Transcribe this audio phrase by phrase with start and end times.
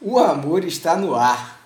[0.00, 1.58] O amor está no ar.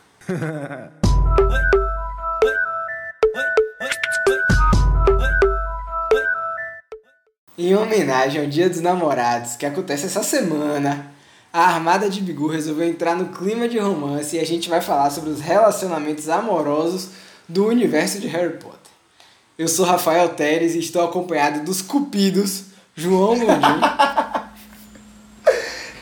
[7.59, 11.13] em homenagem ao Dia dos Namorados, que acontece essa semana,
[11.53, 15.11] a Armada de Bigu resolveu entrar no clima de romance e a gente vai falar
[15.11, 17.11] sobre os relacionamentos amorosos
[17.47, 18.79] do universo de Harry Potter.
[19.59, 22.65] Eu sou Rafael Teres e estou acompanhado dos cupidos
[22.97, 23.81] João Gondim.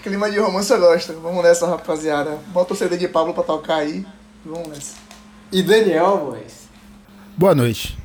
[0.03, 1.13] Clima de romance eu gosto.
[1.21, 2.39] Vamos nessa, rapaziada.
[2.49, 4.05] Bota o CD de Pablo pra tocar aí.
[4.45, 4.95] Vamos nessa.
[5.53, 6.69] E Daniel, boys.
[7.37, 7.99] Boa noite.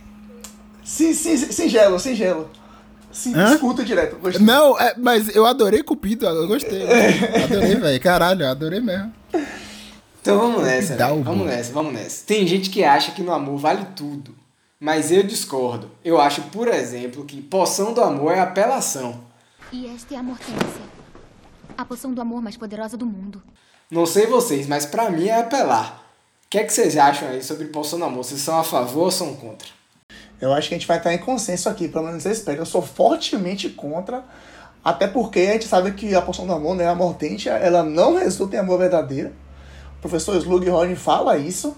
[0.83, 2.49] Sim, sim, sim, gelo, sem gelo.
[3.11, 3.53] Sim, Hã?
[3.53, 4.17] escuta direto.
[4.17, 4.45] Gostei.
[4.45, 6.83] Não, é, mas eu adorei Cupido, eu gostei.
[6.83, 6.87] eu.
[7.45, 8.01] Adorei, velho.
[8.01, 9.11] Caralho, eu adorei mesmo.
[10.21, 12.25] Então vamos nessa, Dá vamos nessa, vamos nessa.
[12.25, 14.35] Tem gente que acha que no amor vale tudo,
[14.79, 15.89] mas eu discordo.
[16.03, 19.21] Eu acho, por exemplo, que poção do amor é apelação.
[19.71, 20.94] E esta é a Mortência.
[21.77, 23.43] A poção do amor mais poderosa do mundo.
[23.91, 26.01] Não sei vocês, mas pra mim é apelar.
[26.45, 28.23] O que é que vocês acham aí sobre poção do amor?
[28.23, 29.67] Vocês são a favor ou são contra?
[30.39, 32.61] Eu acho que a gente vai estar em consenso aqui, pelo menos eu espero.
[32.61, 34.23] Eu sou fortemente contra,
[34.83, 38.15] até porque a gente sabe que a poção do amor, né, a mortência, ela não
[38.15, 39.33] resulta em amor verdadeiro.
[39.97, 41.75] O professor Slughorn fala isso.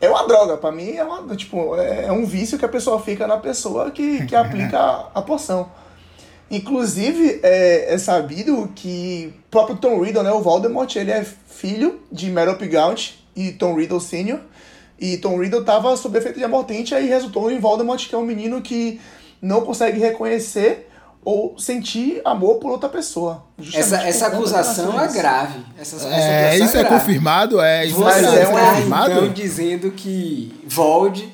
[0.00, 3.26] É uma droga, pra mim é, uma, tipo, é um vício que a pessoa fica
[3.26, 5.70] na pessoa que, que aplica a, a poção.
[6.50, 12.00] Inclusive, é, é sabido que o próprio Tom Riddle, né, o Voldemort, ele é filho
[12.10, 14.40] de Meryl Gaunt e Tom Riddle Sr.,
[14.98, 18.24] e Tom Riddle estava sob efeito de amortente e resultou em Voldemort, que é um
[18.24, 19.00] menino que
[19.40, 20.88] não consegue reconhecer
[21.24, 23.44] ou sentir amor por outra pessoa.
[23.72, 25.60] Essa, essa acusação é grave.
[25.78, 26.98] Essa, essa É, acusação isso é grave.
[26.98, 27.60] confirmado?
[27.60, 29.12] É, isso Você Mas é, é um confirmado?
[29.12, 31.32] então dizendo que Vold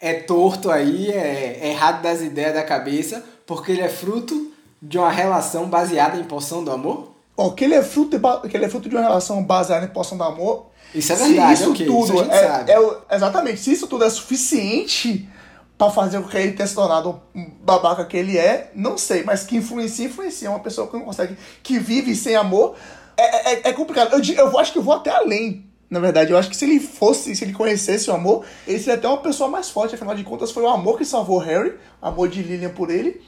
[0.00, 4.98] é torto aí, é, é errado das ideias da cabeça, porque ele é fruto de
[4.98, 7.12] uma relação baseada em poção do amor?
[7.36, 9.88] Bom, que ele, é fruto de, que ele é fruto de uma relação baseada em
[9.88, 10.66] poção do amor.
[10.94, 14.10] Isso é se verdade, isso ok, tudo isso é, é exatamente, se isso tudo é
[14.10, 15.28] suficiente
[15.76, 19.24] pra fazer com que ele tenha se tornado um babaca que ele é, não sei,
[19.24, 20.50] mas que influencia, influencia.
[20.50, 22.76] Uma pessoa que não consegue, que vive sem amor,
[23.16, 24.12] é, é, é complicado.
[24.12, 25.66] Eu, eu acho que eu vou até além.
[25.90, 28.94] Na verdade, eu acho que se ele fosse, se ele conhecesse o amor, ele seria
[28.94, 29.94] até uma pessoa mais forte.
[29.94, 33.20] Afinal de contas, foi o amor que salvou Harry, o amor de Lilian por ele.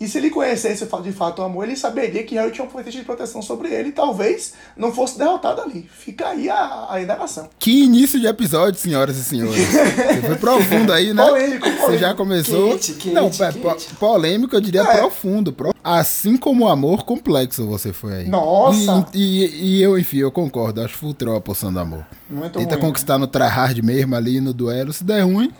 [0.00, 2.98] E se ele conhecesse de fato o amor, ele saberia que Harry tinha um feitiço
[2.98, 5.88] de proteção sobre ele e talvez não fosse derrotado ali.
[5.92, 7.48] Fica aí a, a indagação.
[7.58, 9.58] Que início de episódio, senhoras e senhores.
[9.66, 11.24] Você foi profundo aí, né?
[11.26, 11.98] Polêmico, Você polêmico.
[12.00, 12.70] já começou.
[12.70, 13.94] Quente, quente, Não, é, po- quente.
[13.96, 14.96] polêmico, eu diria É.
[14.98, 15.52] profundo.
[15.52, 18.28] pro- Assim como o amor complexo você foi aí.
[18.28, 19.06] Nossa!
[19.12, 20.80] E, e- e eu, enfim, eu concordo.
[20.80, 22.06] Acho que filtrou a poção do amor.
[22.30, 22.86] Muito Tenta ruim, né?
[22.88, 24.92] conquistar no tryhard mesmo ali no duelo.
[24.92, 25.50] Se der ruim,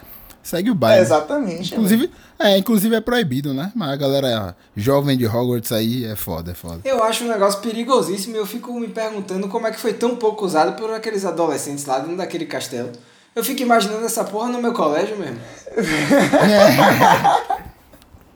[0.48, 1.00] segue o baile.
[1.00, 1.74] É, exatamente.
[1.74, 3.70] Inclusive, é, inclusive é proibido, né?
[3.74, 6.80] Mas a galera jovem de Hogwarts aí é foda, é foda.
[6.84, 10.16] Eu acho um negócio perigosíssimo e eu fico me perguntando como é que foi tão
[10.16, 12.90] pouco usado por aqueles adolescentes lá dentro daquele castelo.
[13.36, 15.38] Eu fico imaginando essa porra no meu colégio mesmo.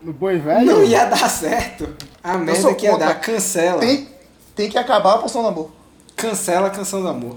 [0.02, 0.66] No boi velho?
[0.66, 1.88] Não ia dar certo.
[2.24, 3.06] A merda sou que ia contra.
[3.06, 3.20] dar.
[3.20, 3.78] Cancela.
[3.78, 4.08] Tem,
[4.54, 5.70] tem que acabar a poção do amor.
[6.16, 7.36] Cancela a canção do amor.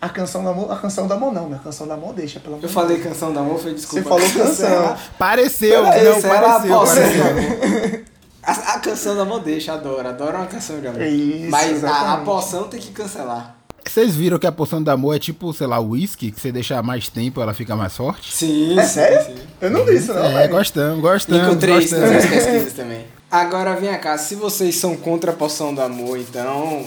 [0.00, 1.56] A canção do amor, a canção do amor não, né?
[1.60, 4.02] A canção do amor deixa, pelo amor Eu falei canção do amor, foi desculpa.
[4.10, 4.88] Você falou Cancela.
[4.90, 4.96] canção.
[5.18, 8.04] Pareceu, Cancela não, a pareceu, pareceu.
[8.42, 10.08] A, a canção do amor deixa, adoro.
[10.08, 11.02] Adoro uma canção de amor.
[11.02, 13.56] Isso, Mas a, a poção tem que cancelar.
[13.86, 16.82] Vocês viram que a poção do amor é tipo, sei lá, whisky, que você deixa
[16.82, 18.32] mais tempo ela fica mais forte?
[18.32, 19.26] Sim, É sim, sério?
[19.26, 19.42] sim.
[19.60, 20.24] Eu não vi isso, não.
[20.24, 20.50] é, velho.
[20.50, 21.46] gostamos, gostamos.
[21.48, 22.14] Encontrei isso gostamos.
[22.14, 23.06] nas minhas pesquisas também.
[23.30, 26.84] Agora vem cá, se vocês são contra a poção do amor, então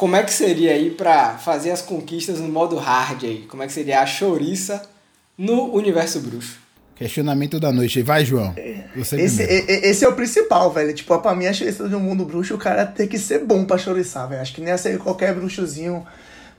[0.00, 3.42] como é que seria aí pra fazer as conquistas no modo hard aí?
[3.46, 4.80] Como é que seria a chouriça
[5.36, 6.56] no universo bruxo?
[6.96, 8.00] Questionamento da noite.
[8.00, 8.54] Vai, João.
[8.96, 10.94] Você Esse, e- e- esse é o principal, velho.
[10.94, 13.76] Tipo, pra mim, a chouriça do mundo bruxo, o cara tem que ser bom pra
[13.76, 14.40] chouriçar, velho.
[14.40, 16.06] Acho que nem ia ser qualquer bruxozinho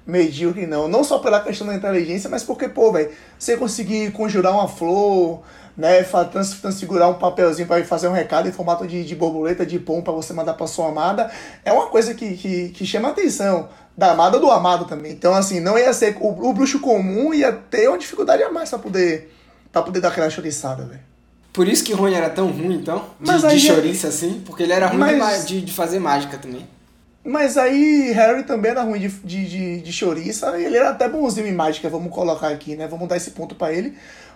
[0.05, 0.87] medíocre, não.
[0.87, 5.41] Não só pela questão da inteligência, mas porque, pô, velho, você conseguir conjurar uma flor,
[5.77, 6.03] né,
[6.61, 10.11] transfigurar um papelzinho pra fazer um recado em formato de, de borboleta, de pão pra
[10.13, 11.31] você mandar pra sua amada,
[11.63, 13.69] é uma coisa que, que, que chama a atenção.
[13.95, 15.11] Da amada do amado também.
[15.11, 16.15] Então, assim, não ia ser.
[16.21, 19.31] O, o bruxo comum ia ter uma dificuldade a mais pra poder,
[19.71, 21.01] pra poder dar aquela chouriçada, velho.
[21.51, 22.99] Por isso que Rony era tão ruim, então?
[23.19, 23.47] De, Mas de
[24.07, 24.41] assim?
[24.45, 26.65] Porque ele era ruim Mas- de ma- de, de fazer mágica também.
[27.23, 31.07] Mas aí Harry também era ruim de, de, de, de chouriça, e ele era até
[31.07, 32.87] bonzinho em mágica, vamos colocar aqui, né?
[32.87, 33.93] Vamos dar esse ponto pra ele.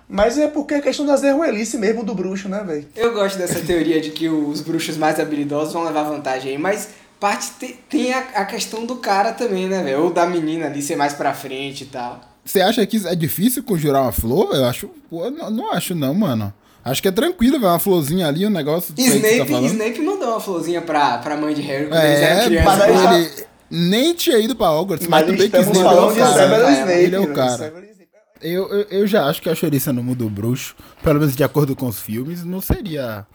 [0.07, 2.87] Mas é porque é questão da zerruelice mesmo do bruxo, né, velho?
[2.95, 6.89] Eu gosto dessa teoria de que os bruxos mais habilidosos vão levar vantagem aí, mas
[7.19, 10.03] parte te- tem a, a questão do cara também, né, velho?
[10.03, 12.21] Ou da menina ali ser mais pra frente e tal.
[12.45, 14.53] Você acha que é difícil conjurar uma flor?
[14.55, 14.87] Eu acho.
[15.09, 16.53] Pô, não, não acho, não, mano.
[16.85, 18.93] Acho que é tranquilo, ver uma florzinha ali, um negócio.
[18.93, 19.65] que você Snape, tá falando.
[19.65, 22.65] Snape mandou uma florzinha pra, pra mãe de Harry quando eles eram É, crianças.
[22.65, 23.03] mas lá.
[23.03, 26.25] já- ele, nem tinha ido pra Hogwarts, mas, Mas bem quiser, falando ele de é
[26.29, 26.71] o cara.
[26.71, 26.91] Snape.
[27.03, 27.67] Ele é o cara.
[27.67, 27.95] Snape.
[28.41, 31.43] Eu, eu, eu já acho que a chouriça não muda o bruxo, pelo menos de
[31.43, 33.25] acordo com os filmes, não seria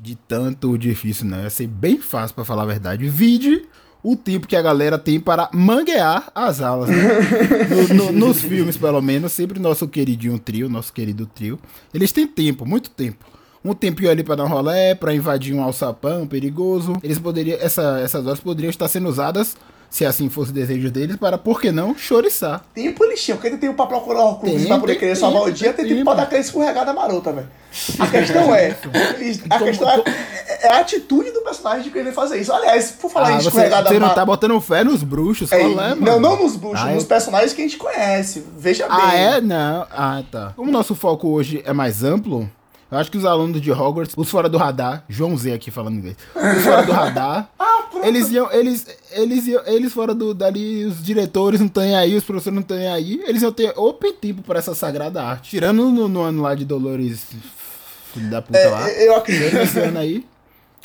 [0.00, 1.40] de tanto difícil, não.
[1.42, 3.08] Ia ser bem fácil, pra falar a verdade.
[3.08, 3.62] Vide
[4.02, 6.96] o tempo que a galera tem para manguear as alas, né?
[7.94, 11.58] No- no- nos filmes, pelo menos, sempre nosso queridinho trio, nosso querido trio,
[11.92, 13.24] eles têm tempo, muito tempo.
[13.64, 16.94] Um tempinho ali pra dar um rolé, pra invadir um alçapão perigoso.
[17.02, 19.56] Eles poderiam, essa, essas horas poderiam estar sendo usadas,
[19.90, 22.62] se assim fosse o desejo deles, para, por que não, chouriçar.
[22.72, 25.42] Tempo eles tinham, porque tem tempo pra procurar o Tem, pra poder tem querer salvar
[25.42, 27.48] o dia, tem tem tempo pra dar aquela escorregada marota, velho.
[27.98, 28.76] A questão é,
[29.18, 30.04] eles- a questão é,
[30.48, 32.52] é a atitude do personagem de querer fazer isso.
[32.52, 35.58] Aliás, por falar em Ah, você, escorregada você não tá botando fé nos bruxos, É,
[35.58, 36.00] qual é, mano?
[36.00, 38.44] não, não nos bruxos, Ah, nos eu- personagens que a gente conhece.
[38.56, 38.96] Veja bem.
[39.00, 39.40] Ah, é?
[39.40, 39.86] Não.
[39.90, 40.52] Ah, tá.
[40.56, 42.50] Como o nosso foco hoje é mais amplo,
[42.90, 45.96] eu acho que os alunos de Hogwarts, os fora do radar, João Z aqui falando
[45.96, 47.50] inglês, os fora do radar,
[48.02, 52.24] eles iam, eles, eles iam, eles fora do, dali, os diretores não estão aí, os
[52.24, 55.50] professores não estão aí, eles iam ter open tempo para essa sagrada arte.
[55.50, 57.26] Tirando no, no ano lá de Dolores,
[58.14, 59.54] filho da puta lá, É, eu acredito.
[59.56, 60.24] esse ano aí,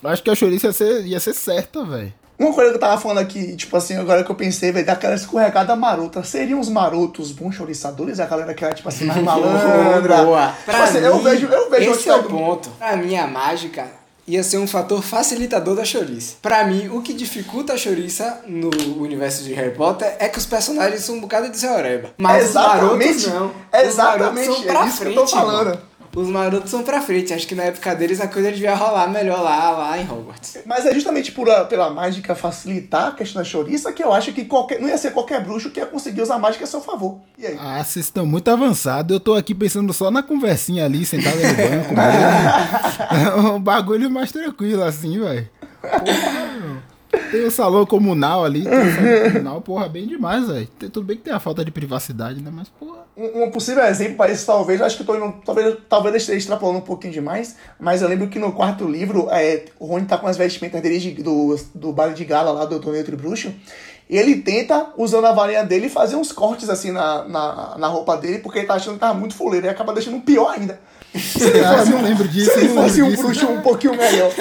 [0.09, 2.13] acho que a chouriça ia ser, ia ser certa, velho.
[2.39, 5.13] Uma coisa que eu tava falando aqui, tipo assim, agora que eu pensei, velho, daquela
[5.15, 6.23] escorregada marota.
[6.23, 8.19] Seriam os marotos bons chouriçadores?
[8.19, 10.23] A galera que era, tipo assim, mais malandra.
[10.23, 10.47] Boa.
[10.47, 12.69] Tipo Pra assim, mim, eu vejo, eu vejo esse é o tipo, ponto.
[12.71, 13.85] Pra mim, a mágica
[14.27, 16.35] ia ser um fator facilitador da chouriça.
[16.41, 18.69] Pra mim, o que dificulta a chouriça no
[19.01, 22.11] universo de Harry Potter é que os personagens são um bocado de Zeoreba.
[22.17, 23.17] Mas Exatamente.
[23.17, 23.81] os marotos não.
[23.81, 25.65] Exatamente, Os marotos são é pra isso que eu frente, tô falando.
[25.67, 25.81] mano.
[26.15, 27.33] Os marotos são pra frente.
[27.33, 30.59] Acho que na época deles a coisa devia rolar melhor lá, lá em Hogwarts.
[30.65, 34.31] Mas é justamente por a- pela mágica facilitar a questão da chouriça que eu acho
[34.31, 36.81] que qualquer, não ia ser qualquer bruxo que ia conseguir usar a mágica a seu
[36.81, 37.17] favor.
[37.37, 37.57] E aí?
[37.59, 39.11] Ah, vocês estão muito avançados.
[39.11, 41.93] Eu tô aqui pensando só na conversinha ali, sentado no banco.
[41.95, 43.55] mesmo.
[43.55, 45.49] um bagulho mais tranquilo, assim, velho.
[47.33, 50.67] Tem o salão comunal ali, tem o salão comunal, porra, bem demais, velho.
[50.79, 52.51] Tudo bem que tem a falta de privacidade, né?
[52.53, 52.99] Mas, porra.
[53.17, 56.77] Um, um possível exemplo para isso, talvez, acho que eu tô talvez, talvez esteja extrapolando
[56.79, 60.27] um pouquinho demais, mas eu lembro que no quarto livro, é, o Rony tá com
[60.27, 63.51] as vestimentas dele de- do, do baile de gala lá do, do Neutro Bruxo,
[64.09, 68.15] e ele tenta, usando a varinha dele, fazer uns cortes assim na, na, na roupa
[68.17, 70.79] dele, porque ele tá achando que tava muito fuleiro, e acaba deixando pior ainda.
[71.15, 73.21] Se ele fosse, eu não lembro disso, se ele fosse um disso.
[73.23, 74.31] bruxo um pouquinho melhor,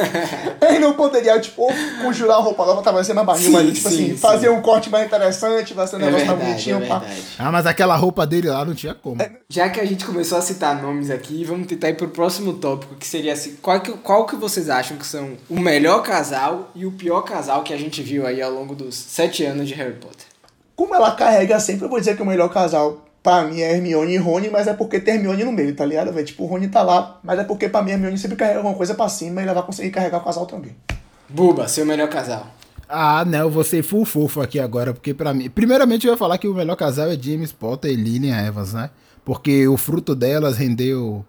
[0.62, 1.68] ele não poderia, tipo,
[2.02, 4.16] conjurar a roupa nova, tava sendo mais barriga, Sim, mas, tipo sim, assim, sim.
[4.16, 7.22] fazer um corte mais interessante, fazer um É negócio mais verdade, é bonitinho, verdade.
[7.38, 9.18] Ah, mas aquela roupa dele lá não tinha como.
[9.48, 12.94] Já que a gente começou a citar nomes aqui, vamos tentar ir pro próximo tópico,
[12.94, 16.86] que seria assim, qual que, qual que vocês acham que são o melhor casal e
[16.86, 19.94] o pior casal que a gente viu aí ao longo dos sete anos de Harry
[19.94, 20.26] Potter?
[20.74, 24.14] Como ela carrega sempre, eu vou dizer que o melhor casal pra mim é Hermione
[24.14, 26.26] e Rony, mas é porque tem Hermione no meio, tá ligado, velho?
[26.26, 28.94] Tipo, o Rony tá lá, mas é porque pra mim Hermione sempre carrega alguma coisa
[28.94, 30.74] pra cima e ela vai conseguir carregar o casal também.
[31.28, 32.46] Buba, seu melhor casal.
[32.88, 35.48] Ah, não, eu vou ser full fofo aqui agora, porque pra mim.
[35.48, 38.90] Primeiramente eu ia falar que o melhor casal é James Potter e Lilian Evans, né?
[39.24, 41.24] Porque o fruto delas rendeu.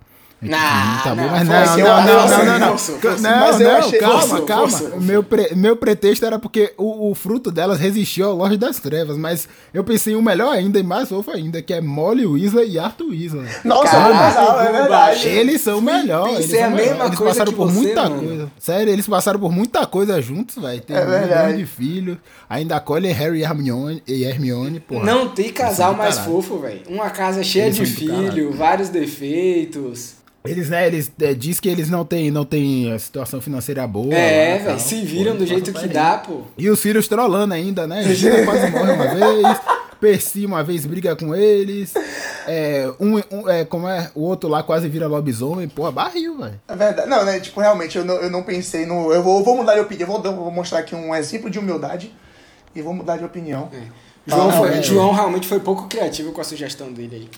[0.50, 4.80] Não, tá bom, não, mas não, não, não, não, não, calma, calma.
[5.02, 9.18] Meu, pre- meu pretexto era porque o, o fruto delas resistiu ao Lorde das Trevas,
[9.18, 12.72] mas eu pensei em um melhor ainda e mais fofo ainda, que é Molly Weasley
[12.72, 13.48] e Arthur Weasley.
[13.64, 15.28] Nossa, o casal, é verdade.
[15.28, 16.36] Eles são melhores.
[16.36, 17.06] Eles, são a mesma melhores.
[17.08, 18.52] eles passaram por muita coisa.
[18.60, 20.82] Sério, eles passaram por muita coisa juntos, velho.
[20.82, 22.18] Tem É um milhão de filhos.
[22.50, 25.06] Ainda acolhem Harry e Hermione, e Hermione porra.
[25.06, 26.82] não tem casal são mais fofo, velho.
[26.88, 30.16] Uma casa cheia de são filho, vários defeitos.
[30.46, 34.14] Eles, né, eles é, diz que eles não têm, não têm a situação financeira boa.
[34.14, 36.42] é, velho, se Pô, viram do eles jeito que dá, pô.
[36.58, 38.04] E os filhos trollando ainda, né?
[38.14, 39.58] Gina quase morre uma vez.
[40.02, 41.94] Percy uma vez briga com eles.
[42.46, 44.12] É, um, um- é, como é?
[44.14, 45.70] O outro lá quase vira lobisomem.
[45.70, 46.60] Porra, barril, velho.
[46.68, 47.10] É verdade.
[47.10, 47.40] Não, né?
[47.40, 49.14] Tipo, realmente, eu não, eu não pensei no.
[49.14, 50.10] Eu vou, eu vou mudar de opinião.
[50.10, 52.14] Eu vou, eu vou mostrar aqui um exemplo de humildade
[52.76, 53.70] e vou mudar de opinião.
[54.28, 54.84] João, Ah, foi- é.
[54.84, 57.30] João realmente foi pouco criativo com a sugestão dele aí.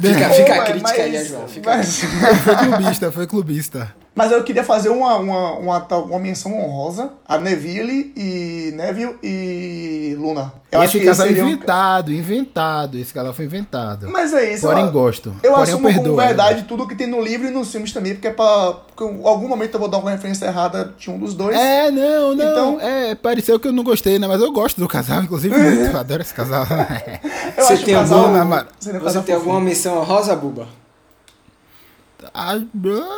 [0.00, 1.48] Fica, fica a mas- crítica aí, mas- João.
[1.48, 2.00] Fica mas-
[2.44, 3.94] Foi clubista, foi clubista.
[4.18, 10.16] Mas eu queria fazer uma, uma, uma, uma menção honrosa a Neville e Neville e
[10.18, 10.52] Luna.
[10.72, 12.98] Eu acho esse que casal um- inventado, inventado.
[12.98, 14.08] Esse casal foi inventado.
[14.10, 14.66] Mas é isso.
[14.66, 15.28] Porém, eu, gosto.
[15.40, 16.26] Eu Porém, assumo eu como perdoo, né?
[16.26, 18.72] verdade tudo que tem no livro e nos filmes também, porque é pra.
[18.88, 21.56] Porque em algum momento eu vou dar uma referência errada de um dos dois.
[21.56, 22.50] É, não, não.
[22.50, 24.26] Então- É, pareceu que eu não gostei, né?
[24.26, 25.92] Mas eu gosto do casal, inclusive muito.
[25.92, 26.66] Eu adoro esse casal.
[27.56, 29.36] eu Você acho tem o casal, alguma- um Você casal tem fofinho.
[29.36, 30.66] alguma menção rosa, Buba?
[32.34, 32.58] Ah,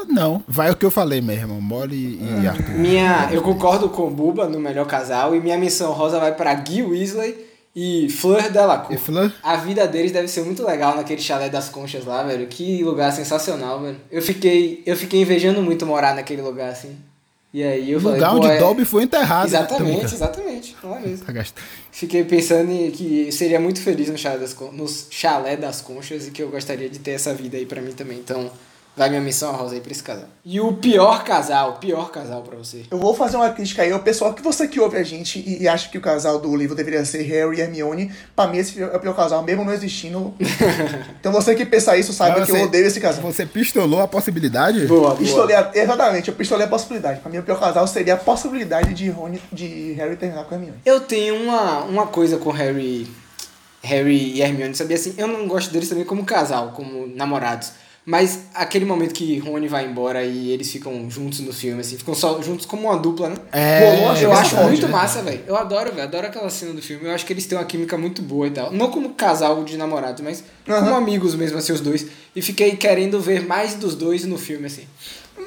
[0.09, 0.43] não.
[0.47, 1.61] Vai o que eu falei mesmo.
[1.61, 2.71] Molly e Arthur.
[2.75, 6.53] Minha, eu concordo com o Buba no melhor casal e minha menção rosa vai pra
[6.55, 8.99] Gui Weasley e Fleur E Delacour.
[8.99, 9.33] Fleur?
[9.43, 12.47] A vida deles deve ser muito legal naquele chalé das conchas lá, velho.
[12.47, 13.97] Que lugar sensacional, velho.
[14.11, 16.97] Eu fiquei, eu fiquei invejando muito morar naquele lugar assim.
[17.53, 19.51] E aí eu falei, Lugar pô, onde é- Dobby foi enterrado.
[19.51, 19.59] né?
[19.59, 20.77] Exatamente, Tô exatamente.
[20.85, 21.25] Lá mesmo.
[21.27, 21.65] Tá gastando.
[21.91, 26.29] Fiquei pensando em que seria muito feliz no chalé, das, Con- no chalé das conchas
[26.29, 28.19] e que eu gostaria de ter essa vida aí pra mim também.
[28.19, 28.49] Então,
[28.97, 30.27] vai minha missão rosa aí pra esse casal.
[30.45, 32.83] E o pior casal, pior casal pra você.
[32.91, 35.63] Eu vou fazer uma crítica aí ao pessoal que você que ouve a gente e,
[35.63, 38.13] e acha que o casal do livro deveria ser Harry e Hermione.
[38.37, 40.35] Pra mim, esse é o pior casal, mesmo não existindo.
[41.21, 43.23] então você que pensa isso sabe Mas que eu odeio esse casal.
[43.23, 44.87] Você pistolou a possibilidade?
[44.87, 45.17] Boa, boa.
[45.17, 47.21] Pistolei a- exatamente, eu pistolei a possibilidade.
[47.21, 50.59] Pra mim, o pior casal seria a possibilidade de, Rony, de Harry terminar com a
[50.59, 50.81] Hermione.
[50.85, 53.07] Eu tenho uma, uma coisa com Harry,
[53.83, 55.15] Harry e Hermione, sabia assim?
[55.17, 57.73] Eu não gosto deles também como casal, como namorados.
[58.05, 62.15] Mas aquele momento que Rony vai embora e eles ficam juntos no filme, assim, ficam
[62.15, 63.37] só juntos como uma dupla, né?
[63.53, 64.93] É, Pô, eu essa acho forte, muito né?
[64.93, 65.43] massa, velho.
[65.47, 66.03] Eu adoro, velho.
[66.03, 67.05] Adoro aquela cena do filme.
[67.07, 68.73] Eu acho que eles têm uma química muito boa e tal.
[68.73, 70.97] Não como casal de namorados, mas como Aham.
[70.97, 72.07] amigos mesmo, assim, os dois.
[72.35, 74.85] E fiquei querendo ver mais dos dois no filme, assim.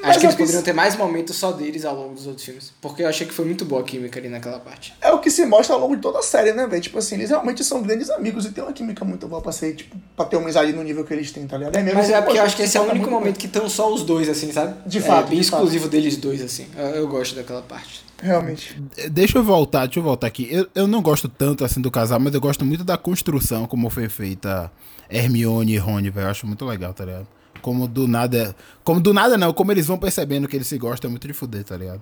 [0.07, 2.73] Mas acho que eles poderiam ter mais momentos só deles ao longo dos outros filmes.
[2.81, 4.93] Porque eu achei que foi muito boa a química ali naquela parte.
[5.01, 6.81] É o que se mostra ao longo de toda a série, né, velho?
[6.81, 9.75] Tipo assim, eles realmente são grandes amigos e tem uma química muito boa pra ser,
[9.75, 11.75] tipo, pra ter uma amizade no nível que eles têm, tá ligado?
[11.75, 13.45] Hermione Mas é sempre porque eu acho que esse é o porta único momento que
[13.47, 14.75] estão só os dois, assim, sabe?
[14.85, 15.61] De É fato, bem de fato.
[15.63, 16.67] exclusivo deles dois, assim.
[16.77, 18.03] Eu, eu gosto daquela parte.
[18.21, 18.29] bem.
[18.29, 18.81] Realmente.
[19.11, 20.47] Deixa eu voltar, deixa eu voltar aqui.
[20.51, 23.89] Eu, eu não gosto tanto assim do casal, mas eu gosto muito da construção, como
[23.89, 24.71] foi feita
[25.09, 26.25] Hermione e Rony, velho.
[26.27, 27.27] Eu acho muito legal, tá ligado?
[27.63, 28.53] Como do nada.
[28.83, 31.33] Como do nada não, como eles vão percebendo que eles se gostam é muito de
[31.33, 32.01] fuder, tá ligado?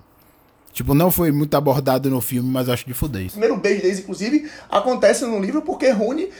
[0.72, 4.00] Tipo, não foi muito abordado no filme, mas acho de fuder O primeiro beijo deles,
[4.00, 6.30] inclusive, acontece no livro porque Rony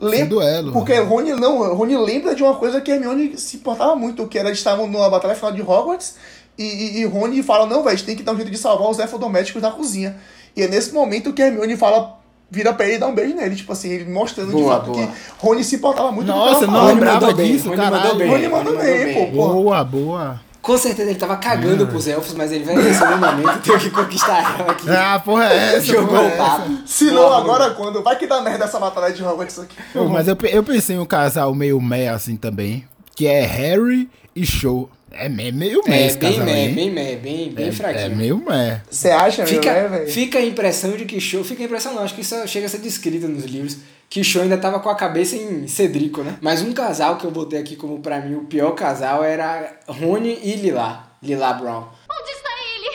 [0.00, 0.26] lembra.
[0.26, 0.72] duelo.
[0.72, 4.48] Porque Rony não, Rony lembra de uma coisa que Hermione se importava muito, que era
[4.48, 6.16] eles estavam numa batalha final de Hogwarts
[6.58, 8.58] e, e, e Rony fala, não, velho, a gente tem que dar um jeito de
[8.58, 10.16] salvar os elfodomésticos da cozinha.
[10.56, 12.18] E é nesse momento que Hermione fala,
[12.52, 14.92] vira pra ele e dá um beijo nele, tipo assim, ele mostrando de Boa, fato
[14.92, 15.06] boa.
[15.06, 18.02] que Rony se importava muito Nossa, não lembrava disso, Rony caralho.
[18.02, 18.28] mandou bem.
[18.28, 19.26] Rony mandou bem, pô.
[19.52, 20.40] Boa, boa.
[20.60, 23.90] Com certeza ele tava cagando pros elfos, mas ele vai nesse momento e tem que
[23.90, 24.88] conquistar ela aqui.
[24.88, 25.86] Ah, porra, é essa?
[25.86, 26.70] Jogou porra, é o papo.
[26.86, 28.00] Se não, agora quando?
[28.02, 29.74] Vai que dá merda essa batalha de Hogwarts aqui.
[29.92, 32.84] Pô, mas eu, eu pensei em um casal meio meh assim também,
[33.16, 34.88] que é Harry e Show.
[35.14, 38.04] É me- meio meh É, esse bem meh, bem meh, bem, bem É, fraquinho.
[38.06, 38.80] é meio meh.
[38.90, 40.10] Você acha, meu, né, Fica, velho?
[40.10, 41.44] fica a impressão de que Show.
[41.44, 43.76] Fica a impressão, não, acho que isso chega a ser descrito nos livros.
[44.08, 46.36] Que Show ainda tava com a cabeça em Cedrico, né?
[46.40, 50.38] Mas um casal que eu botei aqui como pra mim o pior casal era Rony
[50.42, 51.12] e Lila.
[51.22, 51.84] Lila Brown.
[52.10, 52.90] Onde está ele?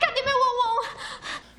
[0.00, 0.82] Cadê meu Won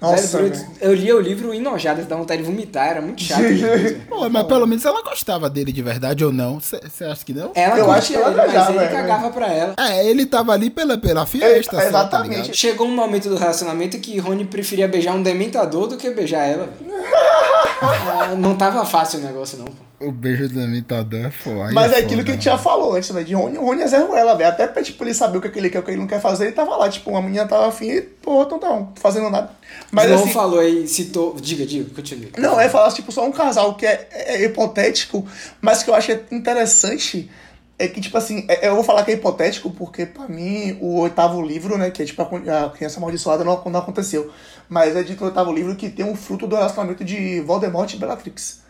[0.02, 0.68] Nossa, Velho, velho.
[0.82, 3.44] eu lia o livro enojado, dava vontade de vomitar, era muito chato.
[4.10, 6.60] Pô, mas pelo menos ela gostava dele de verdade ou não?
[6.60, 7.52] Você acha que não?
[7.54, 9.76] Ela Eu curtia acho que ela ele, mas ele é, cagava pra ela.
[9.78, 12.58] É, ele tava ali pela, pela fiesta, É, só, tá exatamente.
[12.58, 16.68] Chegou um momento do relacionamento que Rony preferia beijar um dementador do que beijar ela.
[16.68, 17.02] velho.
[17.84, 19.66] Ah, não tava fácil o negócio, não.
[19.66, 19.91] pô.
[20.02, 21.72] O beijo do imitador é foda.
[21.72, 23.24] Mas é aquilo que a gente já falou antes, né?
[23.24, 24.50] De Rony, o Rony é Zé Ruela, velho.
[24.50, 26.08] Até pra, tipo, ele saber o que, é que ele quer, o que ele não
[26.08, 29.30] quer fazer, ele tava lá, tipo, uma menina tava afim e, pô, então tá, fazendo
[29.30, 29.52] nada.
[29.92, 30.34] Mas João assim.
[30.34, 31.36] falou aí, citou.
[31.40, 32.32] Diga, diga, continue.
[32.38, 35.26] Não, é falar, tipo, só um casal que é, é hipotético,
[35.62, 37.30] mas que eu acho interessante
[37.82, 41.00] é que, tipo assim, é- eu vou falar que é hipotético porque, pra mim, o
[41.00, 44.32] oitavo livro, né, que é tipo a, criança amaldiçoada, não, não aconteceu.
[44.70, 47.98] Mas é dito no oitavo livro que tem um fruto do relacionamento de Voldemort e
[47.98, 48.62] Bellatrix.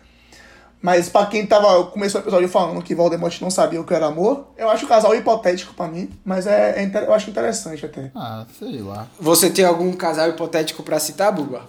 [0.81, 4.07] Mas pra quem tava, começou o episódio falando que Voldemort não sabia o que era
[4.07, 7.85] amor, eu acho o casal hipotético pra mim, mas é, é inter- eu acho interessante
[7.85, 8.09] até.
[8.15, 9.07] Ah, sei lá.
[9.19, 11.61] Você tem algum casal hipotético pra citar, Buba?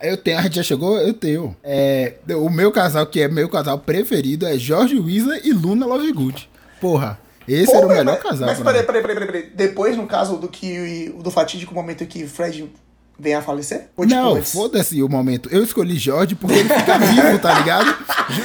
[0.00, 0.96] Eu tenho, a gente já chegou?
[0.98, 1.54] Eu tenho.
[1.62, 6.48] É, o meu casal, que é meu casal preferido, é George Weasley e Luna Lovegood.
[6.80, 8.48] Porra, esse Pô, era o melhor mas, casal.
[8.48, 9.50] Mas peraí, peraí, peraí, peraí, peraí.
[9.54, 12.68] Depois, no caso do que do fatídico momento que Fred
[13.22, 13.88] vem a falecer?
[13.96, 14.52] Ou, tipo, Não, antes?
[14.52, 15.48] foda-se o momento.
[15.52, 17.94] Eu escolhi Jorge porque ele fica vivo, tá ligado?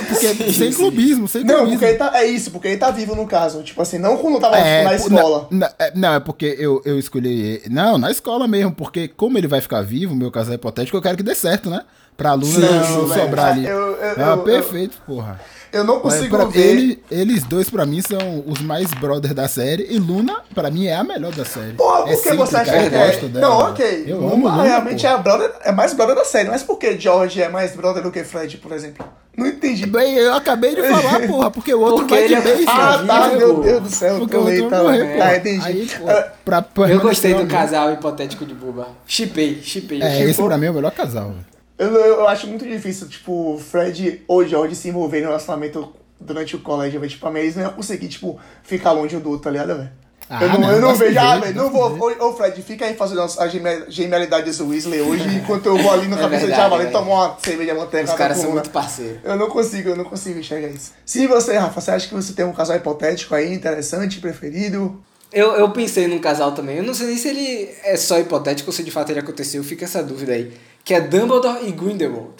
[0.07, 0.77] Porque Sim, sem sim.
[0.77, 1.79] clubismo, sem Não, clubismo.
[1.79, 2.11] porque ele tá.
[2.13, 3.63] É isso, porque ele tá vivo no caso.
[3.63, 5.47] Tipo assim, não quando tava É, na escola.
[5.49, 7.61] Não, é- não, é porque eu, eu escolhi.
[7.69, 11.01] Não, na escola mesmo, porque como ele vai ficar vivo, meu casal é hipotético, eu
[11.01, 11.81] quero que dê certo, né?
[12.15, 13.65] Pra Luna Não, não velho, sobrar ali.
[13.65, 15.39] eu- eu- ah, eu- perfeito, porra.
[15.71, 16.59] Eu não Mas consigo pra- ver.
[16.65, 19.85] ele- eles dois, pra mim, são os mais brothers da série.
[19.89, 21.73] E Luna, pra mim, é a melhor da série.
[21.73, 22.89] Porra, por é que você acha que é?
[23.29, 23.47] dela.
[23.47, 24.03] Não, ok.
[24.07, 26.49] Eu Luna amo Luna, realmente é, a brother, é mais brother da série.
[26.49, 29.05] Mas por que George é mais brother do que Fred, por exemplo?
[29.35, 29.85] Não entendi.
[29.85, 32.65] Bem, eu acabei de falar, porra, porque o outro Porque vai de é- beijo.
[32.67, 33.35] Ah, vivo, tá, pô.
[33.37, 34.17] meu Deus do céu.
[34.19, 35.65] Porque Eu o tô outro vai tá, morrer, tá, entendi.
[35.65, 36.05] Aí, pô,
[36.43, 38.87] pra, pra Eu gostei do casal hipotético de Buba.
[39.05, 40.01] Chipei, chipei.
[40.01, 40.27] É, Chipou.
[40.29, 41.25] esse pra mim é o melhor casal.
[41.29, 41.56] velho.
[41.77, 46.59] Eu, eu, acho muito difícil, tipo, Fred ou George se envolverem no relacionamento durante o
[46.59, 47.11] colégio, velho.
[47.11, 49.91] Tipo, mim, eles não iam conseguir, tipo, ficar longe um do outro, tá ligado, velho?
[50.29, 51.97] Ah, eu não, não, eu não vejo, ah, velho, não vou.
[51.97, 56.07] Ô, ô, Fred, fica aí fazendo geme- genialidades do Weasley hoje, enquanto eu vou ali
[56.07, 56.97] no É cabeça de verdade, Javali velho.
[56.97, 58.11] tomar uma cerveja manteiga.
[58.11, 59.19] Os caras são muito parceiros.
[59.23, 60.91] Eu não consigo, eu não consigo enxergar isso.
[61.05, 65.01] Se você, Rafa, você acha que você tem um casal hipotético aí, interessante, preferido?
[65.37, 66.77] Eu, eu pensei num casal também.
[66.77, 69.63] Eu não sei nem se ele é só hipotético ou se de fato ele aconteceu.
[69.63, 70.51] Fica essa dúvida aí.
[70.83, 72.33] Que é Dumbledore e Grindelwald.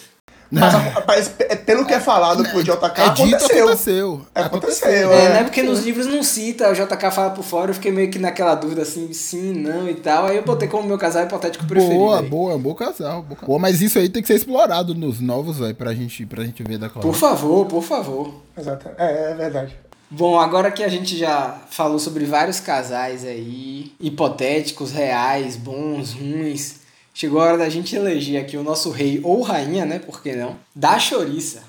[0.50, 0.72] Mas,
[1.06, 3.64] mas é, pelo que é falado por JK, É dito, aconteceu.
[3.66, 4.20] aconteceu.
[4.34, 5.44] Aconteceu, É, É, né?
[5.44, 8.54] Porque nos livros não cita, o JK fala por fora, eu fiquei meio que naquela
[8.54, 10.26] dúvida assim, sim, não e tal.
[10.26, 11.98] Aí eu botei como meu casal hipotético preferido.
[12.00, 12.26] Boa, aí.
[12.26, 13.22] boa, bom casal.
[13.22, 13.46] Bom, casal.
[13.46, 16.62] Pô, mas isso aí tem que ser explorado nos novos, velho, pra gente, pra gente
[16.62, 17.20] ver da Por Cláudia.
[17.20, 18.34] favor, por favor.
[18.58, 18.88] Exato.
[18.96, 19.76] É, é verdade.
[20.10, 26.76] Bom, agora que a gente já falou sobre vários casais aí, hipotéticos, reais, bons, ruins,
[27.12, 29.98] chegou a hora da gente eleger aqui o nosso rei ou rainha, né?
[29.98, 30.56] Por que não?
[30.74, 31.62] Da chouriça.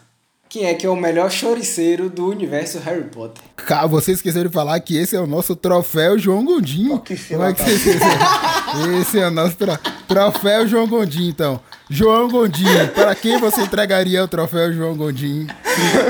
[0.48, 3.44] Quem é que é o melhor choriceiro do universo Harry Potter?
[3.56, 6.90] Cara, vocês esqueceram de falar que esse é o nosso troféu João Gondim.
[6.90, 9.00] Oh, que Como é que filha vocês esqueceram?
[9.00, 9.78] Esse é o nosso tro-
[10.08, 11.60] troféu João Gondim, então.
[11.90, 15.48] João Gondim, para quem você entregaria o troféu João Gondim?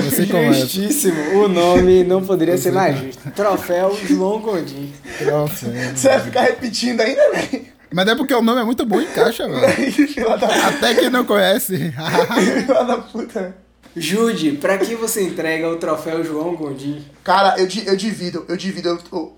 [0.03, 0.59] Você começa.
[0.59, 3.31] Justíssimo, o nome não poderia ser mais justo.
[3.31, 4.91] Troféu João Gondim.
[5.17, 5.71] Troféu.
[5.95, 7.65] Você vai ficar repetindo ainda, velho?
[7.93, 9.63] Mas é porque o nome é muito bom e encaixa, velho.
[10.67, 11.77] Até quem não conhece.
[11.77, 13.55] filha da puta.
[13.95, 17.05] Jude, pra quem você entrega o troféu João Gondim?
[17.23, 18.89] Cara, eu, eu divido, eu divido.
[18.89, 19.37] Eu,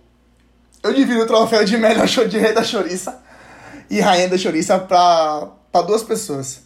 [0.84, 3.20] eu divido o troféu de melhor show de rei da chouriça
[3.90, 6.62] e rainha da chouriça pra, pra duas pessoas.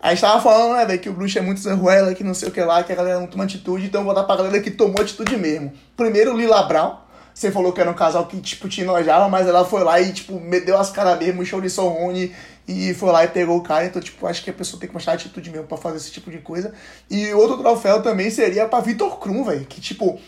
[0.00, 2.48] A gente tava falando, né, velho, que o bruxo é muito zanruela, que não sei
[2.48, 4.60] o que lá, que a galera não toma atitude, então eu vou dar pra galera
[4.60, 5.72] que tomou atitude mesmo.
[5.96, 7.04] Primeiro, Lila Brown.
[7.32, 10.12] Você falou que era um casal que, tipo, te enojava, mas ela foi lá e,
[10.12, 12.32] tipo, meteu as caras mesmo, chouriçou o Rony
[12.68, 13.86] e foi lá e pegou o cara.
[13.86, 16.30] Então, tipo, acho que a pessoa tem que mostrar atitude mesmo pra fazer esse tipo
[16.30, 16.72] de coisa.
[17.10, 20.20] E outro troféu também seria pra Vitor Krum, velho, que, tipo,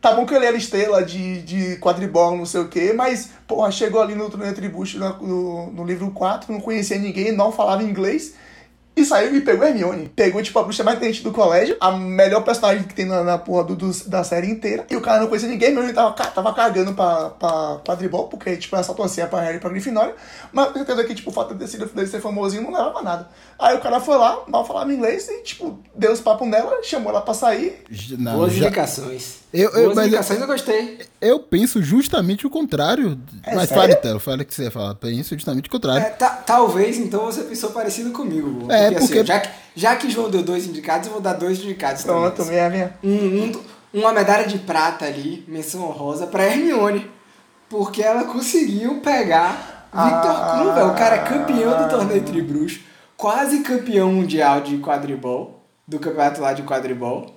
[0.00, 3.70] Tá bom que ele era estrela de, de quadribol, não sei o quê, mas, porra,
[3.72, 8.34] chegou ali no Torneio Tributo no, no livro 4, não conhecia ninguém, não falava inglês.
[8.96, 10.08] E saiu e pegou a Hermione.
[10.08, 13.38] Pegou, tipo, a bruxa mais inteligente do colégio, a melhor personagem que tem na, na
[13.38, 14.84] porra do, do- da série inteira.
[14.90, 18.56] E o cara não conhecia ninguém, Hermione tava, ca- tava cagando pra, pra quadribol, porque,
[18.56, 20.16] tipo, ela só torcia pra Harry e pra Grifinória.
[20.52, 23.02] Mas com certeza que, tipo, o fato de ser, dele ser famosinho não leva pra
[23.02, 23.28] nada.
[23.56, 27.10] Aí o cara foi lá, mal falava inglês, e, tipo, deu os papos nela, chamou
[27.10, 27.84] ela pra sair.
[28.18, 29.36] Não, Boas já- indicações.
[29.52, 30.98] Eu- eu- Boas mas- indicações eu gostei.
[31.20, 33.18] eu penso justamente o contrário.
[33.44, 33.82] É Mas sério?
[33.82, 34.94] fale, Telo, fale o que você ia falar.
[34.96, 36.06] Penso justamente o contrário.
[36.06, 38.70] É, ta- talvez então você pensou parecido comigo.
[38.70, 41.58] É, assim, porque- já, que, já que João deu dois indicados, eu vou dar dois
[41.58, 42.52] indicados Pronto, também.
[42.52, 42.94] minha, minha.
[43.02, 43.52] Um, um
[44.00, 47.10] uma medalha de prata ali, menção honrosa, pra Hermione.
[47.70, 50.58] Porque ela conseguiu pegar Victor Ah.
[50.62, 50.88] Krum, velho.
[50.88, 52.80] O cara é campeão do torneio Tribruxo,
[53.16, 57.34] quase campeão mundial de quadribol, do campeonato lá de quadribol.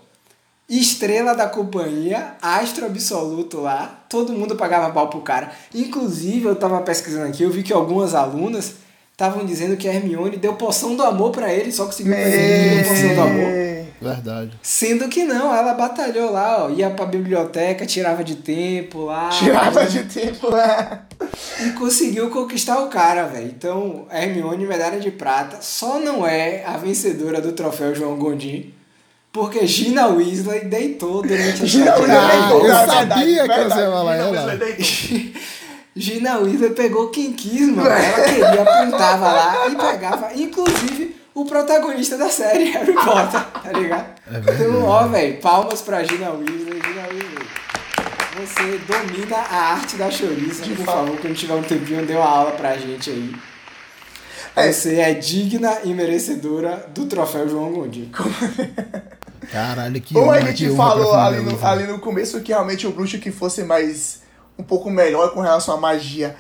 [0.71, 5.51] Estrela da companhia, astro absoluto lá, todo mundo pagava pau pro cara.
[5.75, 8.75] Inclusive, eu tava pesquisando aqui, eu vi que algumas alunas
[9.12, 13.15] estavam dizendo que a Hermione deu poção do amor pra ele, só conseguiu fazer poção
[13.15, 13.71] do amor.
[14.01, 14.60] Verdade.
[14.63, 19.27] Sendo que não, ela batalhou lá, ó, ia pra biblioteca, tirava de tempo lá.
[19.27, 21.01] Tirava de tempo, né?
[21.65, 23.47] E conseguiu conquistar o cara, velho.
[23.47, 28.73] Então, a Hermione, medalha de prata, só não é a vencedora do troféu João Gondim,
[29.32, 31.96] porque Gina Weasley deitou durante a Gina.
[31.96, 34.60] Weasley deitou, eu sabia que você ia falar Gina ela.
[35.96, 37.89] Gina Weasley pegou quem quis, mano.
[37.89, 44.06] Ela queria, apontava lá e pegava, inclusive, o protagonista da série, Harry Potter, tá ligado?
[44.30, 46.82] então, ó, velho, palmas pra Gina Weasley.
[46.82, 47.48] Gina Weasley,
[48.38, 50.63] você domina a arte da chouriça.
[50.63, 50.86] Por fato.
[50.86, 53.34] favor, quando tiver um tempinho, dê uma aula pra gente aí.
[54.56, 54.72] É.
[54.72, 58.12] Você é digna e merecedora do troféu João Gondim.
[59.52, 63.20] Caralho, que Como a gente falou ali no, ali no começo que realmente o bruxo
[63.20, 64.22] que fosse mais
[64.58, 66.36] um pouco melhor com relação à magia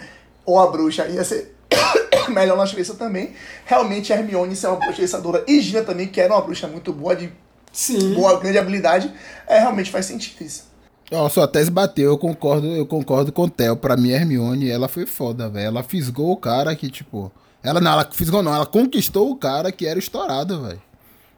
[0.45, 1.53] ou a bruxa ia ser
[2.29, 3.33] melhor na chouriça também.
[3.65, 7.13] Realmente a Hermione ser uma bruxeçadora e Gina também, que era uma bruxa muito boa,
[7.13, 7.29] de
[7.73, 8.13] Sim.
[8.13, 9.11] boa, grande habilidade,
[9.45, 10.71] é, realmente faz sentido isso.
[11.11, 13.75] Ó, sua tese bateu, eu concordo, eu concordo com o Theo.
[13.75, 15.67] Pra mim, a Hermione, ela foi foda, velho.
[15.67, 17.29] Ela fisgou o cara que, tipo.
[17.61, 20.81] Ela não, ela fisgou não, ela conquistou o cara que era estourado, velho.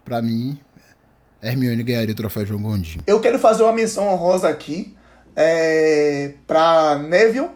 [0.05, 0.59] Pra mim,
[1.43, 2.99] Hermione ganharia o troféu João Gondim.
[3.05, 4.95] Eu quero fazer uma menção honrosa aqui
[5.35, 7.49] é, pra Neville,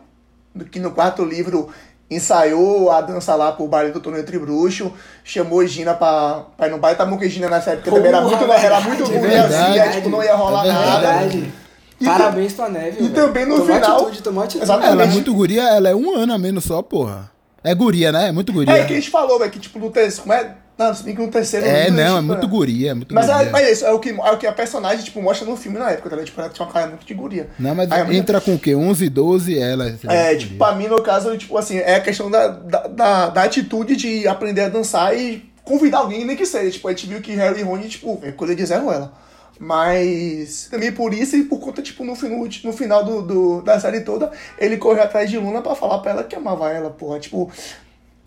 [0.72, 1.70] que no quarto livro
[2.10, 6.78] ensaiou a dança lá pro baile do torneio Tribruxo, chamou Gina pra, pra ir no
[6.78, 9.34] baile, tá bom que Gina nessa época também era Porra, muito, era muito verdade, ruim
[9.34, 9.80] é assim, verdade.
[9.80, 11.00] é, tipo, não ia rolar É nada.
[11.20, 11.54] Verdade.
[12.00, 13.04] E Parabéns pra Neve.
[13.04, 14.64] e também no tomou final- Atitude, tomou atitude.
[14.64, 14.92] Exatamente.
[14.94, 17.30] Ela é muito guria, ela é um ano a menos só, porra.
[17.64, 18.28] É guria, né?
[18.30, 18.72] É muito guria.
[18.74, 20.56] É que a gente falou, velho, que tipo, no terceiro, como é?
[20.78, 23.26] Não, se bem que no terceiro É, não, é tipo, muito guria, é muito Mas
[23.26, 23.42] guria.
[23.42, 25.58] é, mas é isso, é o, que, é o que a personagem, tipo, mostra no
[25.58, 26.28] filme na época, tá ligado?
[26.28, 27.50] Tipo, ela tinha uma cara muito de guria.
[27.58, 28.76] Não, mas Aí entra com o quê?
[28.76, 29.98] 11, 12, ela...
[30.08, 33.44] É, tipo, pra mim, no caso, tipo assim, é a questão da, da, da, da
[33.44, 36.70] atitude de aprender a dançar e convidar alguém, nem que seja.
[36.72, 39.12] Tipo, a gente viu que Harry e Rony, tipo, é coisa de Zé Ruela.
[39.60, 43.80] Mas também por isso e por conta, tipo, no, no, no final do, do- da
[43.80, 47.20] série toda, ele correu atrás de Luna pra falar pra ela que amava ela, porra.
[47.20, 47.52] Tipo,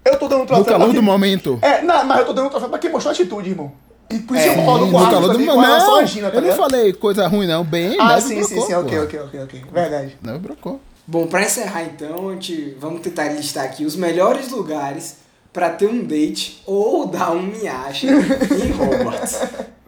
[0.04, 1.58] eu tô dando um No troféu pra calor do momento.
[1.62, 3.72] É, não, mas eu tô dando um troféu pra quem mostrou atitude, irmão.
[4.10, 5.66] E por isso É, eu concordo com No o Arthur calor do com momento.
[5.66, 7.62] relação Não, à Gina, tá eu não falei coisa ruim, não.
[7.64, 9.04] Bem, Ah, sim, sim, brocou, sim, ok, pô.
[9.04, 9.62] ok, ok, ok.
[9.72, 10.16] Verdade.
[10.22, 10.80] Não, brocou.
[11.06, 15.16] Bom, pra encerrar então, a gente, vamos tentar listar aqui os melhores lugares
[15.52, 18.12] pra ter um date ou dar um miache em
[18.80, 19.38] Hogwarts.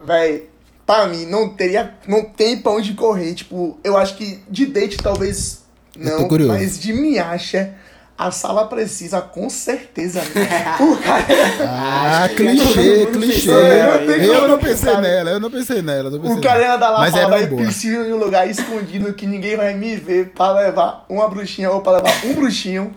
[0.05, 0.49] Véi,
[0.85, 1.93] pra mim, não teria.
[2.07, 3.33] Não tem pra onde correr.
[3.33, 5.63] Tipo, eu acho que de date talvez
[5.97, 7.73] não, mas de minhacha,
[8.17, 10.21] a sala precisa com certeza.
[10.35, 10.75] né?
[11.65, 13.49] Ah, clichê, clichê.
[13.49, 15.01] Eu não pensei sabe.
[15.01, 16.09] nela, eu não pensei nela.
[16.09, 19.13] não pensei O cara anda lá e Mas fala, vai preciso em um lugar escondido
[19.13, 22.93] que ninguém vai me ver pra levar uma bruxinha ou pra levar um bruxinho.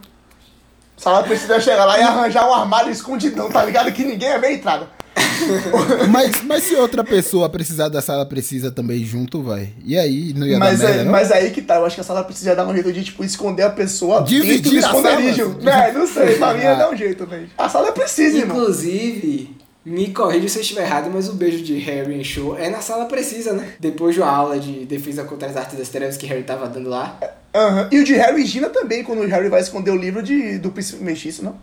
[0.96, 3.90] A sala precisa chegar lá e arranjar um armário escondidão, tá ligado?
[3.92, 4.95] Que ninguém vai ver a entrada.
[6.10, 9.70] Mas, mas se outra pessoa precisar da sala, precisa também junto, vai.
[9.84, 11.12] E aí, não ia Mas, dar é, merda, não?
[11.12, 13.24] mas aí que tá, eu acho que a sala precisa dar um jeito de, tipo,
[13.24, 14.98] esconder a pessoa Dividir dentro do a sala?
[15.10, 15.58] esconderijo.
[15.62, 16.74] Né, não sei, pra mim ia Ah.
[16.76, 17.48] dar um jeito, velho.
[17.58, 18.56] A sala precisa, irmão.
[18.56, 22.68] Inclusive, me corrija se eu estiver errado, mas o beijo de Harry em show é
[22.70, 23.72] na sala precisa, né?
[23.78, 26.88] Depois de uma aula de defesa contra as artes das trevas que Harry tava dando
[26.88, 27.18] lá.
[27.54, 27.88] Aham.
[27.90, 30.58] E o de Harry e Gina também, quando o Harry vai esconder o livro de,
[30.58, 31.56] do príncipe mestiço, não?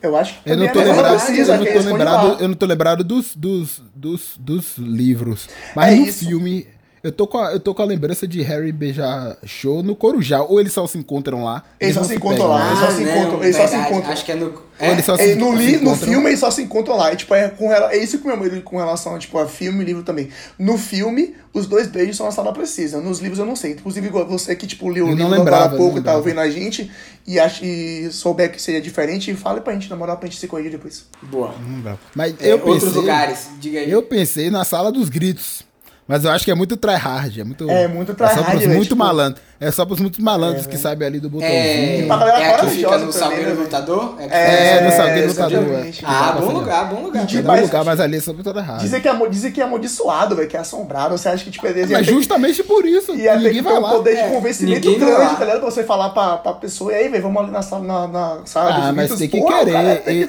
[0.00, 2.48] Eu acho que Eu não tô é sala lembrado, precisa, eu não tô lembrado, eu
[2.48, 5.48] não tô lembrado dos, dos, dos, dos livros.
[5.74, 6.24] Mas É no isso.
[6.24, 6.66] filme,
[7.08, 10.42] eu tô, com a, eu tô com a lembrança de Harry beijar show no Corujá.
[10.42, 11.64] Ou eles só se encontram lá.
[11.80, 14.12] Eles só se encontram lá, eles só se encontram, eles só se Ah, encontram.
[14.12, 14.68] Acho que é no.
[14.80, 16.96] É, eles só É, se, no, se li, no encontram- filme eles só se encontram
[16.96, 17.12] lá.
[17.12, 19.86] E, tipo, é, com, é isso que eu comemoro com relação tipo, a filme e
[19.86, 20.28] livro também.
[20.58, 23.00] No filme, os dois beijos são a sala precisa.
[23.00, 23.72] Nos livros eu não sei.
[23.72, 26.48] Inclusive, você que tipo, leu o livro agora lembrava, há pouco e tá ouvindo a
[26.50, 26.90] gente
[27.26, 30.46] e, ach, e souber que seria diferente, fale pra gente, na moral, pra gente se
[30.46, 31.06] corrigir depois.
[31.22, 31.54] Boa.
[31.82, 31.96] Dá.
[32.14, 33.90] Mas É, eu pensei, outros lugares, diga aí.
[33.90, 35.66] Eu pensei na sala dos gritos.
[36.08, 37.38] Mas eu acho que é muito tryhard.
[37.38, 39.42] É muito, É muito É só tryhard, pros muito tipo- malandros.
[39.60, 41.58] É só pros muito malandros que sabem ali do botãozinho.
[41.58, 44.14] É, pra galera é a que corajosa fica no Salgueiro né, Lutador?
[44.20, 46.00] É, que É, fica- no Salgueiro exatamente.
[46.04, 46.16] Lutador.
[46.16, 46.28] é.
[46.28, 47.20] Ah, bom lugar, bom lugar.
[47.20, 48.80] E É de- um Mas- lugar, mas ali é só pro tryhard.
[48.80, 51.18] Dizem que, é, dizem que é amaldiçoado, velho, que é assombrado.
[51.18, 53.12] Você acha que, tipo, eles Mas justamente por isso.
[53.14, 53.90] Ter ninguém que ter vai um lá.
[53.90, 55.60] poder de É, convencimento grande, tá ligado?
[55.60, 58.46] Pra você falar pra, pra pessoa, e aí, velho, vamos ali na sala, na, na
[58.46, 60.02] sala Ah, dos mas tem que querer.
[60.06, 60.28] ele,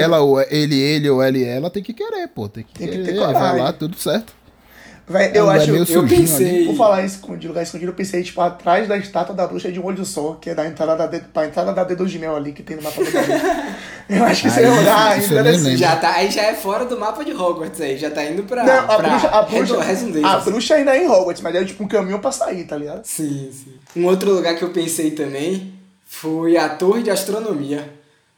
[0.00, 2.48] ela, ou ele, ele ou ele, ela tem que querer, pô.
[2.48, 3.14] Tem que, querer.
[3.20, 4.32] Vai lá, tudo certo.
[5.08, 5.70] Véi, É eu lugar acho.
[5.92, 6.64] Eu pensei.
[6.66, 9.80] Por falar em escondido, lugar escondido, eu pensei, tipo, atrás da estátua da bruxa de
[9.80, 12.36] um olho só, que é da entrada da, de, pra entrada da dedo de mel
[12.36, 13.10] ali, que tem no mapa do.
[14.08, 15.76] Eu acho que isso Ah, é um isso- lugar isso eu nem interessante.
[15.78, 18.62] Já tá, aí já é fora do mapa de Hogwarts aí, já tá indo pra.
[18.64, 21.84] Não, a pra bruxa, a bruxa, a bruxa ainda é em Hogwarts, mas é tipo
[21.84, 23.04] um caminho pra sair, tá ligado?
[23.04, 23.72] Sim, sim.
[23.96, 25.72] Um outro lugar que eu pensei também
[26.04, 27.88] foi a Torre de Astronomia.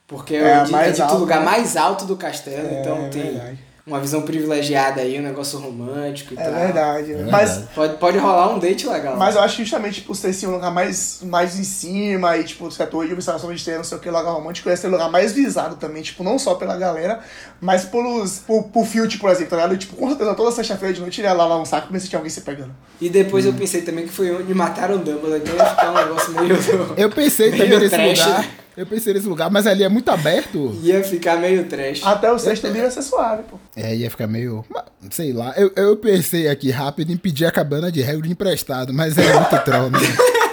[0.07, 1.44] Porque é, É, o de- é alto, lugar né?
[1.46, 3.59] mais alto do castelo, É, então é tem verdade.
[3.87, 6.55] Uma visão privilegiada aí, um negócio romântico e É tal.
[6.55, 7.12] verdade.
[7.12, 7.68] É Mas, verdade.
[7.75, 9.16] Pode, pode rolar um date legal.
[9.18, 12.44] mas eu acho que justamente por ser assim, um lugar mais, mais em cima e,
[12.44, 14.90] tipo, setor de observação de estrela, não sei o que, lugar romântico, ia ser o
[14.90, 17.20] lugar mais visado também, tipo, não só pela galera,
[17.61, 19.77] mas pelos, por, por Filt, por exemplo, tá ligado?
[19.77, 22.01] Tipo, com certeza toda sexta-feira de noite ele ia lá lá um saco pra ver
[22.01, 22.75] se tinha alguém se pegando.
[23.01, 23.49] E depois Hum.
[23.49, 26.57] eu pensei também que foi onde mataram o Dumbledore, então ia ficar um negócio meio.
[26.97, 28.47] Eu pensei Meio também nesse lugar.
[28.77, 30.77] Eu pensei nesse lugar, mas ali é muito aberto.
[30.83, 32.03] ia ficar meio trash.
[32.05, 33.59] Até o sexto livro ia ser suave, pô.
[33.77, 34.65] É, ia ficar meio.
[35.11, 35.55] Sei lá.
[35.57, 39.65] Eu, eu pensei aqui rápido em pedir a cabana de Hagrid emprestado, mas é muito
[39.65, 39.99] troll, né?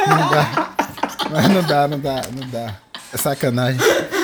[0.08, 0.76] Não dá.
[1.32, 2.76] Mas não dá, não dá, não dá.
[3.14, 3.80] É sacanagem.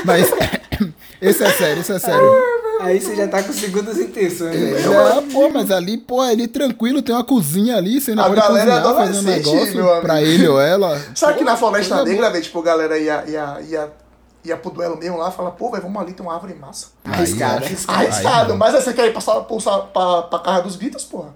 [0.05, 0.29] Mas
[1.21, 2.56] esse é sério, isso é sério.
[2.79, 4.55] Aí você já tá com segundas intenções.
[4.55, 4.81] né?
[4.81, 8.39] Não, pô, mas ali, pô, ali tranquilo, tem uma cozinha ali, você não A pode
[8.41, 11.01] galera é cozinhar, fazer um negócio pra ele ou ela.
[11.15, 13.91] Sabe que na Pô, Floresta coisa Negra, velho, tipo, a galera ia, ia, ia,
[14.45, 16.87] ia pro duelo mesmo lá, fala, pô, velho, vamos ali, tem uma árvore massa.
[17.03, 18.55] Arriscado, arriscado.
[18.55, 21.35] Mas aí você quer ir passar, passar pra, pra casa dos gritos, porra?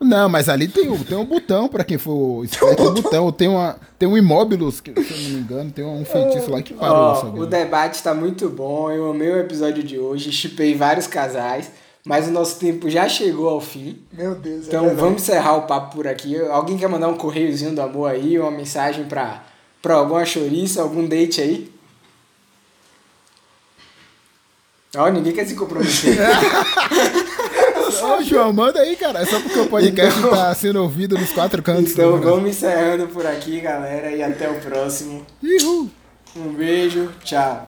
[0.00, 3.32] Não, mas ali tem, um- tem um botão pra quem for esperto, tem um botão,
[3.32, 6.60] tem, uma, tem um imóbilos, que, se eu não me engano, tem um feitiço lá
[6.60, 10.74] que parou essa o debate tá muito bom, eu amei o episódio de hoje, chipei
[10.74, 11.70] vários casais,
[12.04, 13.98] mas o nosso tempo já chegou ao fim.
[14.12, 15.00] Meu Deus, é Então verdade.
[15.00, 16.38] vamos encerrar o papo por aqui.
[16.40, 19.44] Alguém quer mandar um correiozinho do amor aí, uma mensagem pra,
[19.82, 21.72] pra alguma chouriça, algum date aí?
[24.96, 26.16] Ó, ninguém quer se comprometer.
[28.06, 29.20] Ô, João, manda aí, cara.
[29.20, 31.92] É só porque o podcast tá sendo ouvido nos quatro cantos.
[31.92, 35.24] então vamos encerrando por aqui, galera, e até o próximo.
[35.42, 35.90] Ihu.
[36.36, 37.64] Um beijo, tchau.